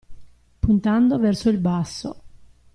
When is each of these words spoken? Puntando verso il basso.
Puntando 0.61 1.19
verso 1.19 1.49
il 1.49 1.59
basso. 1.59 2.23